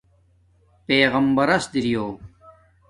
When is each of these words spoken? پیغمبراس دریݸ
پیغمبراس 0.85 1.65
دریݸ 1.73 2.05